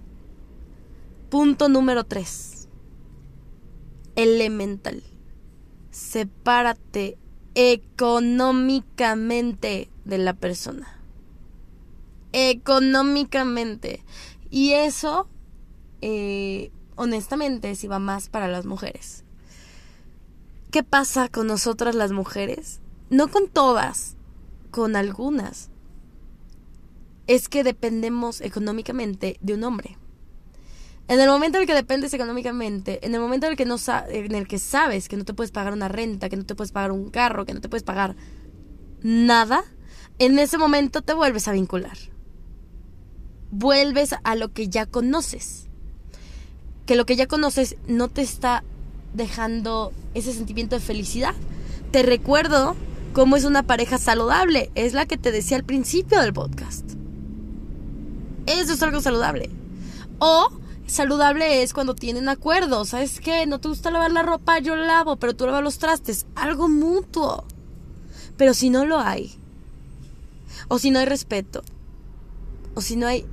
punto 1.32 1.70
número 1.70 2.04
3. 2.04 2.68
Elemental. 4.16 5.02
Sepárate 5.96 7.18
económicamente 7.56 9.90
de 10.04 10.18
la 10.18 10.34
persona 10.34 10.96
económicamente. 12.36 14.04
Y 14.50 14.74
eso, 14.74 15.30
eh, 16.02 16.70
honestamente, 16.96 17.76
si 17.76 17.88
va 17.88 18.00
más 18.00 18.28
para 18.28 18.50
las 18.50 18.66
mujeres. 18.66 19.24
¿Qué 20.70 20.84
pasa 20.84 21.30
con 21.30 21.48
nosotras 21.48 21.96
las 21.96 22.12
mujeres? 22.12 22.82
No 23.10 23.30
con 23.30 23.48
todas, 23.48 24.18
con 24.70 24.98
algunas. 24.98 25.70
Es 27.28 27.48
que 27.48 27.64
dependemos 27.64 28.42
económicamente 28.42 29.38
de 29.40 29.54
un 29.54 29.64
hombre. 29.64 29.98
En 31.08 31.20
el 31.20 31.30
momento 31.30 31.58
en 31.58 31.64
el 31.64 31.68
que 31.68 31.76
dependes 31.76 32.14
económicamente, 32.14 33.06
en 33.06 33.14
el 33.14 33.22
momento 33.22 33.46
en 33.46 33.52
el 33.52 33.58
que 33.58 33.66
no 33.66 33.78
en 34.10 34.34
el 34.34 34.48
que 34.48 34.58
sabes 34.58 35.08
que 35.08 35.18
no 35.18 35.26
te 35.26 35.34
puedes 35.34 35.52
pagar 35.52 35.74
una 35.74 35.88
renta, 35.88 36.30
que 36.30 36.38
no 36.38 36.46
te 36.46 36.56
puedes 36.56 36.72
pagar 36.72 36.92
un 36.92 37.10
carro, 37.10 37.46
que 37.46 37.54
no 37.54 37.62
te 37.62 37.70
puedes 37.70 37.84
pagar 37.84 38.16
nada, 39.02 39.64
en 40.18 40.40
ese 40.40 40.58
momento 40.58 41.02
te 41.02 41.14
vuelves 41.14 41.48
a 41.48 41.52
vincular 41.52 41.98
vuelves 43.58 44.16
a 44.24 44.36
lo 44.36 44.52
que 44.52 44.68
ya 44.68 44.86
conoces. 44.86 45.68
Que 46.86 46.96
lo 46.96 47.06
que 47.06 47.16
ya 47.16 47.28
conoces 47.28 47.78
no 47.88 48.10
te 48.10 48.22
está 48.22 48.64
dejando 49.14 49.94
ese 50.14 50.34
sentimiento 50.34 50.76
de 50.76 50.82
felicidad. 50.82 51.34
Te 51.92 52.04
recuerdo 52.04 52.76
cómo 53.14 53.38
es 53.38 53.46
una 53.46 53.64
pareja 53.64 53.98
saludable. 53.98 54.72
Es 54.76 54.94
la 54.94 55.06
que 55.06 55.18
te 55.18 55.32
decía 55.32 55.58
al 55.58 55.64
principio 55.64 56.22
del 56.22 56.34
podcast. 56.34 56.92
Eso 58.46 58.74
es 58.74 58.84
algo 58.84 59.02
saludable. 59.02 59.50
O 60.20 60.50
saludable 60.88 61.64
es 61.64 61.74
cuando 61.74 61.96
tienen 61.96 62.30
acuerdos. 62.30 62.90
¿Sabes 62.90 63.20
qué? 63.20 63.46
No 63.46 63.60
te 63.60 63.68
gusta 63.68 63.92
lavar 63.92 64.12
la 64.12 64.24
ropa, 64.24 64.60
yo 64.60 64.76
la 64.76 64.86
lavo, 64.86 65.18
pero 65.18 65.36
tú 65.36 65.46
lavas 65.46 65.64
los 65.64 65.78
trastes. 65.78 66.26
Algo 66.36 66.70
mutuo. 66.70 67.46
Pero 68.38 68.54
si 68.54 68.70
no 68.70 68.86
lo 68.86 69.00
hay, 69.00 69.36
o 70.68 70.80
si 70.80 70.92
no 70.92 71.00
hay 71.00 71.06
respeto, 71.06 71.64
o 72.74 72.82
si 72.82 72.96
no 72.96 73.08
hay 73.08 73.26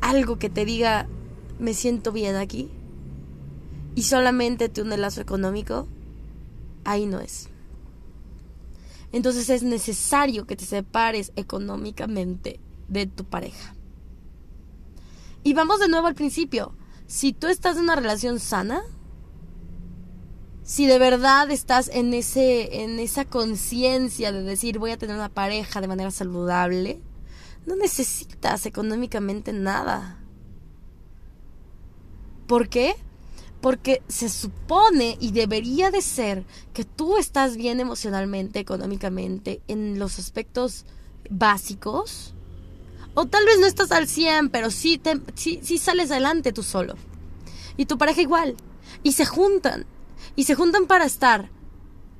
algo 0.00 0.38
que 0.38 0.50
te 0.50 0.64
diga, 0.64 1.06
me 1.58 1.74
siento 1.74 2.12
bien 2.12 2.36
aquí, 2.36 2.70
y 3.94 4.02
solamente 4.02 4.68
te 4.68 4.82
un 4.82 4.88
lazo 4.88 5.20
económico, 5.20 5.86
ahí 6.84 7.06
no 7.06 7.20
es. 7.20 7.48
Entonces 9.12 9.50
es 9.50 9.62
necesario 9.62 10.46
que 10.46 10.56
te 10.56 10.64
separes 10.64 11.32
económicamente 11.36 12.60
de 12.88 13.06
tu 13.06 13.24
pareja. 13.24 13.74
Y 15.44 15.54
vamos 15.54 15.80
de 15.80 15.88
nuevo 15.88 16.06
al 16.06 16.14
principio. 16.14 16.74
Si 17.06 17.32
tú 17.32 17.48
estás 17.48 17.76
en 17.76 17.84
una 17.84 17.96
relación 17.96 18.38
sana, 18.38 18.82
si 20.62 20.86
de 20.86 20.98
verdad 20.98 21.50
estás 21.50 21.90
en 21.92 22.14
ese 22.14 22.82
en 22.82 23.00
esa 23.00 23.24
conciencia 23.24 24.30
de 24.30 24.42
decir 24.42 24.78
voy 24.78 24.92
a 24.92 24.96
tener 24.96 25.16
una 25.16 25.28
pareja 25.28 25.80
de 25.80 25.88
manera 25.88 26.10
saludable, 26.10 27.00
no 27.66 27.76
necesitas 27.76 28.66
económicamente 28.66 29.52
nada. 29.52 30.18
¿Por 32.46 32.68
qué? 32.68 32.94
Porque 33.60 34.02
se 34.08 34.28
supone 34.28 35.16
y 35.20 35.32
debería 35.32 35.90
de 35.90 36.02
ser 36.02 36.44
que 36.72 36.84
tú 36.84 37.16
estás 37.16 37.56
bien 37.56 37.80
emocionalmente, 37.80 38.58
económicamente, 38.58 39.62
en 39.68 39.98
los 39.98 40.18
aspectos 40.18 40.84
básicos. 41.30 42.34
O 43.14 43.26
tal 43.26 43.44
vez 43.44 43.58
no 43.58 43.66
estás 43.66 43.92
al 43.92 44.08
100, 44.08 44.50
pero 44.50 44.70
sí, 44.70 44.98
te, 44.98 45.20
sí, 45.34 45.60
sí 45.62 45.78
sales 45.78 46.10
adelante 46.10 46.52
tú 46.52 46.62
solo. 46.62 46.94
Y 47.76 47.86
tu 47.86 47.98
pareja 47.98 48.22
igual. 48.22 48.56
Y 49.02 49.12
se 49.12 49.26
juntan. 49.26 49.86
Y 50.36 50.44
se 50.44 50.54
juntan 50.54 50.86
para 50.86 51.04
estar 51.04 51.50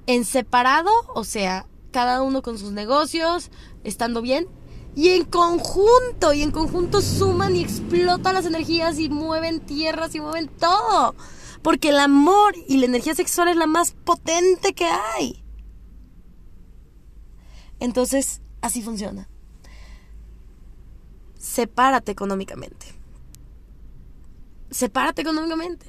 en 0.06 0.24
separado, 0.24 0.90
o 1.14 1.24
sea, 1.24 1.66
cada 1.92 2.22
uno 2.22 2.42
con 2.42 2.58
sus 2.58 2.72
negocios, 2.72 3.50
estando 3.84 4.20
bien. 4.20 4.48
Y 4.94 5.10
en 5.10 5.24
conjunto, 5.24 6.34
y 6.34 6.42
en 6.42 6.50
conjunto 6.50 7.00
suman 7.00 7.56
y 7.56 7.62
explotan 7.62 8.34
las 8.34 8.44
energías 8.44 8.98
y 8.98 9.08
mueven 9.08 9.60
tierras 9.60 10.14
y 10.14 10.20
mueven 10.20 10.48
todo. 10.48 11.14
Porque 11.62 11.90
el 11.90 11.98
amor 11.98 12.54
y 12.68 12.78
la 12.78 12.86
energía 12.86 13.14
sexual 13.14 13.48
es 13.48 13.56
la 13.56 13.66
más 13.66 13.92
potente 13.92 14.74
que 14.74 14.84
hay. 14.86 15.42
Entonces, 17.80 18.42
así 18.60 18.82
funciona. 18.82 19.28
Sepárate 21.42 22.12
económicamente. 22.12 22.86
Sepárate 24.70 25.22
económicamente. 25.22 25.86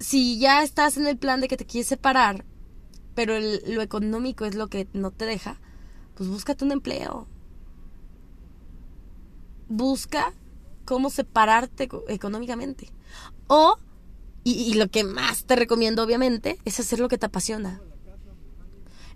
Si 0.00 0.38
ya 0.38 0.62
estás 0.62 0.96
en 0.96 1.06
el 1.06 1.18
plan 1.18 1.42
de 1.42 1.48
que 1.48 1.58
te 1.58 1.66
quieres 1.66 1.86
separar, 1.86 2.46
pero 3.14 3.34
lo 3.38 3.82
económico 3.82 4.46
es 4.46 4.54
lo 4.54 4.68
que 4.68 4.88
no 4.94 5.10
te 5.10 5.26
deja, 5.26 5.60
pues 6.14 6.30
búscate 6.30 6.64
un 6.64 6.72
empleo. 6.72 7.28
Busca 9.68 10.32
cómo 10.86 11.10
separarte 11.10 11.90
económicamente. 12.08 12.88
O, 13.48 13.76
y, 14.44 14.72
lo 14.74 14.88
que 14.88 15.04
más 15.04 15.44
te 15.44 15.56
recomiendo 15.56 16.02
obviamente, 16.02 16.58
es 16.64 16.80
hacer 16.80 17.00
lo 17.00 17.10
que 17.10 17.18
te 17.18 17.26
apasiona. 17.26 17.82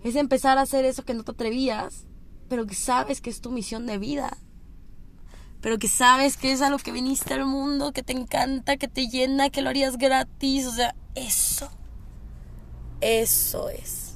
Es 0.03 0.15
empezar 0.15 0.59
a 0.59 0.61
hacer 0.61 0.85
eso 0.85 1.03
que 1.03 1.15
no 1.15 1.23
te 1.23 1.31
atrevías, 1.31 2.05
pero 2.49 2.67
que 2.67 2.75
sabes 2.75 3.19
que 3.19 3.31
es 3.31 3.41
tu 3.41 3.49
misión 3.49 3.87
de 3.87 3.97
vida. 3.97 4.37
Pero 5.67 5.79
que 5.79 5.89
sabes 5.89 6.37
que 6.37 6.53
es 6.53 6.61
a 6.61 6.69
lo 6.69 6.77
que 6.77 6.93
viniste 6.93 7.33
al 7.33 7.43
mundo, 7.43 7.91
que 7.91 8.01
te 8.01 8.13
encanta, 8.13 8.77
que 8.77 8.87
te 8.87 9.09
llena, 9.09 9.49
que 9.49 9.61
lo 9.61 9.69
harías 9.69 9.97
gratis. 9.97 10.65
O 10.65 10.71
sea, 10.71 10.95
eso 11.13 11.69
eso 13.01 13.69
es. 13.69 14.13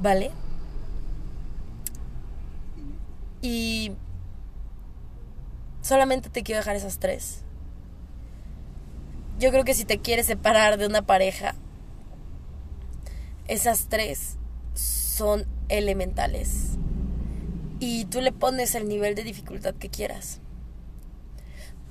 ¿Vale? 0.00 0.32
Y 3.40 3.92
solamente 5.80 6.28
te 6.28 6.42
quiero 6.42 6.58
dejar 6.58 6.74
esas 6.74 6.98
tres. 6.98 7.42
Yo 9.38 9.52
creo 9.52 9.62
que 9.62 9.74
si 9.74 9.84
te 9.84 10.00
quieres 10.00 10.26
separar 10.26 10.76
de 10.76 10.86
una 10.86 11.02
pareja, 11.02 11.54
esas 13.46 13.86
tres 13.88 14.38
son 14.74 15.46
elementales. 15.68 16.78
Y 17.82 18.04
tú 18.04 18.20
le 18.20 18.30
pones 18.30 18.76
el 18.76 18.86
nivel 18.86 19.16
de 19.16 19.24
dificultad 19.24 19.74
que 19.74 19.88
quieras 19.88 20.40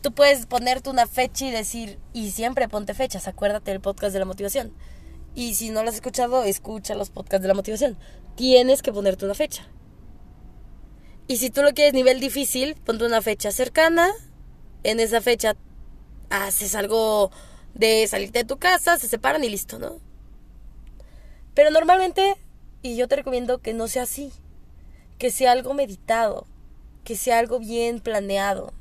tú 0.02 0.12
puedes 0.14 0.46
ponerte 0.46 0.90
una 0.90 1.08
fecha 1.08 1.46
y 1.46 1.52
decir, 1.52 2.00
y 2.14 2.32
siempre 2.32 2.68
ponte 2.68 2.94
fechas, 2.94 3.28
acuérdate 3.28 3.72
del 3.72 3.82
podcast 3.82 4.14
de 4.14 4.20
la 4.20 4.26
motivación. 4.26 4.74
Y 5.36 5.54
si 5.56 5.70
no 5.70 5.84
lo 5.84 5.90
has 5.90 5.96
escuchado, 5.96 6.44
escucha 6.44 6.96
los 6.96 7.10
podcasts 7.10 7.44
de 7.44 7.48
la 7.48 7.54
motivación. 7.54 7.98
Tienes 8.36 8.82
que 8.82 8.92
ponerte 8.92 9.26
una 9.26 9.36
fecha. 9.36 9.68
Y 11.28 11.38
si 11.38 11.50
tú 11.50 11.62
lo 11.62 11.74
quieres 11.74 11.94
nivel 11.94 12.20
difícil, 12.20 12.76
ponte 12.76 13.06
una 13.06 13.22
fecha 13.22 13.52
cercana. 13.52 14.10
En 14.84 15.00
esa 15.00 15.22
fecha 15.22 15.56
haces 16.30 16.76
algo 16.76 17.32
de 17.74 18.08
salirte 18.08 18.40
de 18.40 18.46
tu 18.46 18.58
casa, 18.58 18.98
se 18.98 19.08
separan 19.08 19.44
y 19.44 19.50
listo, 19.50 19.80
¿no? 19.80 20.00
Pero 21.54 21.70
normalmente, 21.70 22.36
y 22.82 22.98
yo 22.98 23.08
te 23.08 23.18
recomiendo 23.18 23.60
que 23.60 23.74
no 23.74 23.88
sea 23.88 24.04
así, 24.04 24.34
que 25.22 25.30
sea 25.30 25.52
algo 25.52 25.76
meditado, 25.76 26.48
que 27.04 27.16
sea 27.16 27.38
algo 27.38 27.60
bien 27.60 28.00
planeado 28.00 28.74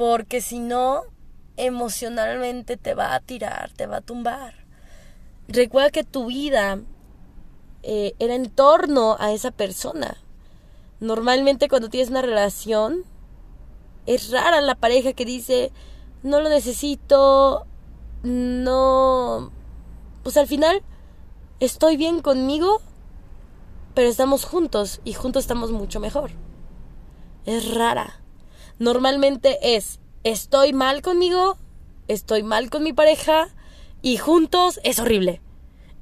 porque 0.00 0.40
si 0.40 0.60
no, 0.60 1.02
emocionalmente 1.58 2.78
te 2.78 2.94
va 2.94 3.14
a 3.14 3.20
tirar, 3.20 3.70
te 3.76 3.84
va 3.84 3.98
a 3.98 4.00
tumbar. 4.00 4.54
Recuerda 5.46 5.90
que 5.90 6.04
tu 6.04 6.24
vida 6.24 6.80
eh, 7.82 8.14
era 8.18 8.34
en 8.34 8.48
torno 8.48 9.18
a 9.20 9.32
esa 9.32 9.50
persona. 9.50 10.16
Normalmente 11.00 11.68
cuando 11.68 11.90
tienes 11.90 12.08
una 12.08 12.22
relación, 12.22 13.04
es 14.06 14.30
rara 14.30 14.62
la 14.62 14.74
pareja 14.74 15.12
que 15.12 15.26
dice, 15.26 15.70
no 16.22 16.40
lo 16.40 16.48
necesito, 16.48 17.66
no... 18.22 19.52
Pues 20.22 20.38
al 20.38 20.46
final, 20.46 20.80
estoy 21.60 21.98
bien 21.98 22.22
conmigo, 22.22 22.80
pero 24.00 24.08
estamos 24.08 24.46
juntos 24.46 25.02
y 25.04 25.12
juntos 25.12 25.44
estamos 25.44 25.72
mucho 25.72 26.00
mejor. 26.00 26.30
Es 27.44 27.74
rara 27.74 28.22
normalmente 28.78 29.76
es 29.76 30.00
estoy 30.24 30.72
mal 30.72 31.02
conmigo, 31.02 31.58
estoy 32.08 32.42
mal 32.42 32.70
con 32.70 32.82
mi 32.82 32.94
pareja 32.94 33.50
y 34.00 34.16
juntos 34.16 34.80
es 34.84 35.00
horrible. 35.00 35.42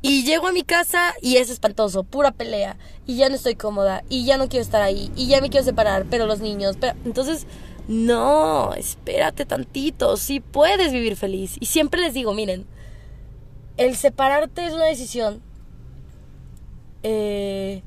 Y 0.01 0.23
llego 0.23 0.47
a 0.47 0.53
mi 0.53 0.63
casa 0.63 1.13
y 1.21 1.39
es 1.39 1.51
espantoso, 1.51 2.05
pura 2.05 2.31
pelea. 2.31 2.79
Y 3.05 3.17
ya 3.17 3.29
no 3.31 3.35
estoy 3.35 3.57
cómoda. 3.57 4.05
Y 4.09 4.25
ya 4.25 4.37
no 4.37 4.49
quiero 4.49 4.63
estar 4.63 4.81
ahí. 4.81 5.11
Y 5.17 5.27
ya 5.27 5.41
me 5.41 5.51
quiero 5.51 5.65
separar. 5.65 6.07
Pero 6.09 6.27
los 6.27 6.39
niños. 6.39 6.77
Entonces, 7.05 7.49
no, 7.89 8.75
espérate 8.75 9.45
tantito. 9.45 10.17
Sí 10.17 10.39
puedes 10.39 10.93
vivir 10.93 11.17
feliz. 11.17 11.57
Y 11.59 11.67
siempre 11.67 12.01
les 12.01 12.15
digo, 12.15 12.33
miren, 12.33 12.65
el 13.77 13.97
separarte 13.97 14.67
es 14.67 14.73
una 14.73 14.85
decisión. 14.85 15.43
Eh, 17.03 17.83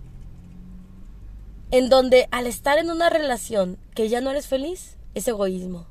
en 1.72 1.88
donde 1.88 2.28
al 2.32 2.48
estar 2.48 2.78
en 2.78 2.92
una 2.92 3.10
relación 3.10 3.80
que 3.96 4.10
ya 4.10 4.20
no 4.20 4.30
eres 4.30 4.48
feliz, 4.48 4.98
es 5.14 5.28
egoísmo, 5.28 5.88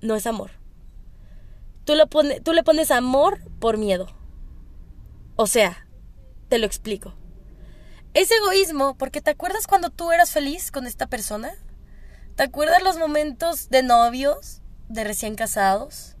no 0.00 0.16
es 0.16 0.26
amor. 0.26 0.50
Tú, 1.84 1.94
lo 1.94 2.06
tú 2.06 2.52
le 2.52 2.64
pones 2.64 2.90
amor 2.90 3.40
por 3.60 3.78
miedo. 3.78 4.08
O 5.36 5.46
sea, 5.46 5.86
te 6.48 6.58
lo 6.58 6.66
explico. 6.66 7.14
Es 8.14 8.30
egoísmo 8.32 8.96
porque 8.98 9.20
te 9.20 9.30
acuerdas 9.30 9.68
cuando 9.68 9.90
tú 9.90 10.10
eras 10.10 10.32
feliz 10.32 10.72
con 10.72 10.86
esta 10.86 11.06
persona? 11.06 11.52
¿Te 12.34 12.42
acuerdas 12.42 12.82
los 12.82 12.98
momentos 12.98 13.70
de 13.70 13.84
novios, 13.84 14.60
de 14.88 15.04
recién 15.04 15.36
casados, 15.36 16.16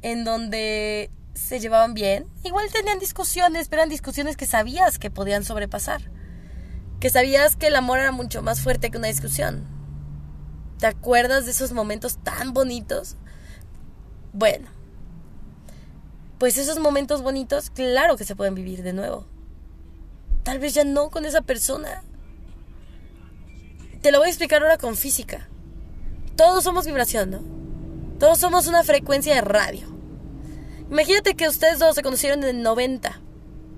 en 0.00 0.24
donde 0.24 1.10
se 1.34 1.60
llevaban 1.60 1.92
bien? 1.92 2.26
Igual 2.42 2.72
tenían 2.72 2.98
discusiones, 2.98 3.68
pero 3.68 3.82
eran 3.82 3.90
discusiones 3.90 4.38
que 4.38 4.46
sabías 4.46 4.98
que 4.98 5.10
podían 5.10 5.44
sobrepasar 5.44 6.10
que 7.04 7.10
sabías 7.10 7.54
que 7.54 7.66
el 7.66 7.76
amor 7.76 7.98
era 7.98 8.12
mucho 8.12 8.40
más 8.40 8.62
fuerte 8.62 8.90
que 8.90 8.96
una 8.96 9.08
discusión. 9.08 9.62
¿Te 10.78 10.86
acuerdas 10.86 11.44
de 11.44 11.50
esos 11.50 11.72
momentos 11.72 12.16
tan 12.16 12.54
bonitos? 12.54 13.16
Bueno, 14.32 14.70
pues 16.38 16.56
esos 16.56 16.78
momentos 16.78 17.20
bonitos, 17.20 17.68
claro 17.68 18.16
que 18.16 18.24
se 18.24 18.34
pueden 18.34 18.54
vivir 18.54 18.82
de 18.82 18.94
nuevo. 18.94 19.26
Tal 20.44 20.58
vez 20.58 20.72
ya 20.72 20.84
no 20.84 21.10
con 21.10 21.26
esa 21.26 21.42
persona. 21.42 22.02
Te 24.00 24.10
lo 24.10 24.20
voy 24.20 24.28
a 24.28 24.30
explicar 24.30 24.62
ahora 24.62 24.78
con 24.78 24.96
física. 24.96 25.46
Todos 26.36 26.64
somos 26.64 26.86
vibración, 26.86 27.30
¿no? 27.32 27.42
Todos 28.18 28.38
somos 28.38 28.66
una 28.66 28.82
frecuencia 28.82 29.34
de 29.34 29.42
radio. 29.42 29.86
Imagínate 30.90 31.34
que 31.34 31.48
ustedes 31.48 31.78
dos 31.78 31.96
se 31.96 32.02
conocieron 32.02 32.42
en 32.44 32.56
el 32.56 32.62
90. 32.62 33.20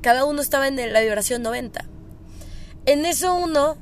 Cada 0.01 0.25
uno 0.27 0.41
estaba 0.41 0.69
en 0.69 0.77
la 0.77 1.01
vibración 1.01 1.43
90. 1.43 1.96
En 2.87 3.05
eso 3.05 3.35
uno, 3.35 3.77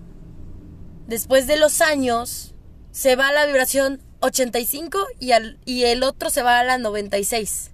después 1.07 1.47
de 1.47 1.59
los 1.59 1.83
años, 1.83 2.55
se 2.91 3.17
va 3.17 3.29
a 3.29 3.33
la 3.33 3.45
vibración 3.45 4.01
85 4.21 4.99
y, 5.21 5.33
y 5.67 5.85
el 5.85 6.03
otro 6.03 6.31
se 6.31 6.43
va 6.43 6.59
a 6.59 6.65
la 6.65 6.79
96. 6.79 7.71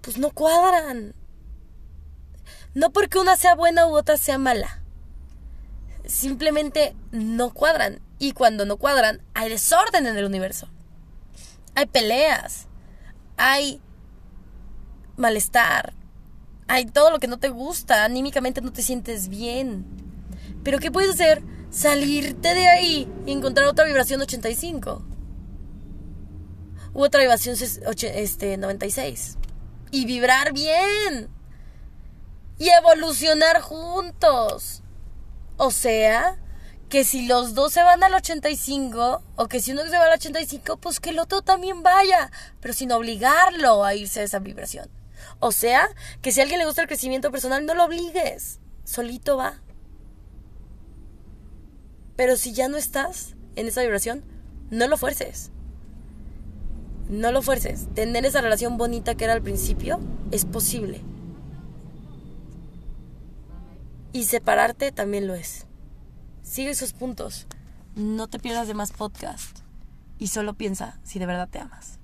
Pues 0.00 0.16
no 0.16 0.30
cuadran. 0.30 1.14
No 2.74 2.90
porque 2.92 3.18
una 3.18 3.36
sea 3.36 3.56
buena 3.56 3.88
u 3.88 3.96
otra 3.96 4.16
sea 4.16 4.38
mala. 4.38 4.80
Simplemente 6.06 6.94
no 7.10 7.52
cuadran. 7.52 8.00
Y 8.20 8.32
cuando 8.32 8.64
no 8.64 8.76
cuadran, 8.76 9.22
hay 9.34 9.48
desorden 9.50 10.06
en 10.06 10.16
el 10.16 10.24
universo. 10.24 10.68
Hay 11.74 11.86
peleas. 11.86 12.68
Hay 13.36 13.80
malestar 15.16 15.94
hay 16.68 16.86
todo 16.86 17.10
lo 17.10 17.18
que 17.18 17.26
no 17.26 17.38
te 17.38 17.48
gusta, 17.48 18.04
anímicamente 18.04 18.60
no 18.60 18.72
te 18.72 18.82
sientes 18.82 19.28
bien. 19.28 19.84
Pero 20.62 20.78
¿qué 20.78 20.90
puedes 20.90 21.10
hacer? 21.10 21.42
Salirte 21.70 22.54
de 22.54 22.68
ahí 22.68 23.08
y 23.26 23.32
encontrar 23.32 23.66
otra 23.66 23.84
vibración 23.84 24.20
85. 24.20 25.02
U 26.94 27.02
otra 27.02 27.20
vibración 27.20 27.56
este, 28.14 28.56
96. 28.56 29.38
Y 29.90 30.06
vibrar 30.06 30.52
bien. 30.52 31.28
Y 32.58 32.68
evolucionar 32.68 33.60
juntos. 33.60 34.82
O 35.56 35.70
sea, 35.70 36.38
que 36.88 37.04
si 37.04 37.26
los 37.26 37.54
dos 37.54 37.72
se 37.72 37.82
van 37.82 38.02
al 38.02 38.14
85, 38.14 39.22
o 39.36 39.48
que 39.48 39.60
si 39.60 39.72
uno 39.72 39.82
se 39.84 39.96
va 39.96 40.04
al 40.04 40.12
85, 40.12 40.76
pues 40.76 41.00
que 41.00 41.10
el 41.10 41.18
otro 41.18 41.40
también 41.40 41.82
vaya, 41.82 42.30
pero 42.60 42.74
sin 42.74 42.92
obligarlo 42.92 43.84
a 43.84 43.94
irse 43.94 44.20
a 44.20 44.24
esa 44.24 44.38
vibración. 44.38 45.01
O 45.38 45.52
sea, 45.52 45.88
que 46.20 46.32
si 46.32 46.40
a 46.40 46.42
alguien 46.42 46.58
le 46.58 46.66
gusta 46.66 46.82
el 46.82 46.88
crecimiento 46.88 47.30
personal, 47.30 47.66
no 47.66 47.74
lo 47.74 47.84
obligues. 47.84 48.60
Solito 48.84 49.36
va. 49.36 49.60
Pero 52.16 52.36
si 52.36 52.52
ya 52.52 52.68
no 52.68 52.76
estás 52.76 53.34
en 53.56 53.66
esa 53.66 53.82
vibración, 53.82 54.24
no 54.70 54.86
lo 54.88 54.96
fuerces. 54.96 55.50
No 57.08 57.32
lo 57.32 57.42
fuerces. 57.42 57.88
Tener 57.94 58.24
esa 58.24 58.40
relación 58.40 58.76
bonita 58.76 59.14
que 59.14 59.24
era 59.24 59.32
al 59.32 59.42
principio 59.42 60.00
es 60.30 60.44
posible. 60.44 61.00
Y 64.12 64.24
separarte 64.24 64.92
también 64.92 65.26
lo 65.26 65.34
es. 65.34 65.66
Sigue 66.42 66.70
esos 66.70 66.92
puntos. 66.92 67.46
No 67.94 68.28
te 68.28 68.38
pierdas 68.38 68.68
de 68.68 68.74
más 68.74 68.92
podcast. 68.92 69.58
Y 70.18 70.28
solo 70.28 70.54
piensa 70.54 71.00
si 71.02 71.18
de 71.18 71.26
verdad 71.26 71.48
te 71.48 71.58
amas. 71.58 71.98